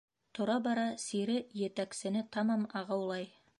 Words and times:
Тора-бара 0.37 0.85
сире 1.03 1.35
етәксене 1.61 2.27
тамам 2.37 2.67
ағыулай. 2.83 3.33